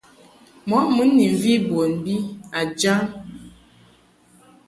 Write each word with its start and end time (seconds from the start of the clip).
Mɔ 0.67 0.77
mun 0.95 1.09
ni 1.17 1.25
mvi 1.33 1.53
bon 1.67 1.91
bi 2.03 2.15
a 2.59 2.61
jam. 2.79 3.05